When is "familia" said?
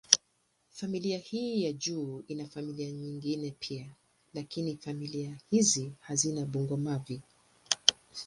0.69-1.17, 2.47-2.91, 4.77-5.37